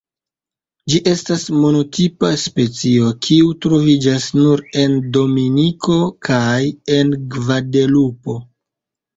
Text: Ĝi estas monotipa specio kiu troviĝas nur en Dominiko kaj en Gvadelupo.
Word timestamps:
Ĝi 0.91 0.99
estas 1.09 1.43
monotipa 1.65 2.31
specio 2.45 3.11
kiu 3.27 3.51
troviĝas 3.65 4.27
nur 4.39 4.65
en 4.85 4.97
Dominiko 5.19 6.01
kaj 6.29 6.59
en 6.97 7.13
Gvadelupo. 7.37 8.41